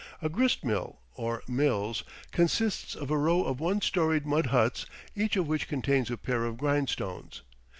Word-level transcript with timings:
A 0.19 0.29
grist 0.29 0.65
mill, 0.65 0.97
or 1.13 1.43
mills, 1.47 2.03
consists 2.31 2.95
of 2.95 3.11
a 3.11 3.17
row 3.19 3.43
of 3.43 3.59
one 3.59 3.81
storied 3.81 4.25
mud 4.25 4.47
huts, 4.47 4.87
each 5.15 5.35
of 5.35 5.47
which 5.47 5.67
contains 5.67 6.09
a 6.09 6.17
pair 6.17 6.43
of 6.43 6.57
grindstones. 6.57 7.43